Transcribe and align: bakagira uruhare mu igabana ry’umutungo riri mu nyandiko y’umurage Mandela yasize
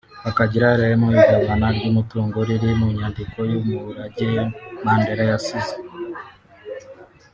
bakagira 0.25 0.67
uruhare 0.69 0.95
mu 1.01 1.07
igabana 1.17 1.67
ry’umutungo 1.77 2.37
riri 2.47 2.69
mu 2.79 2.87
nyandiko 2.97 3.37
y’umurage 3.51 4.27
Mandela 4.83 5.23
yasize 5.31 5.75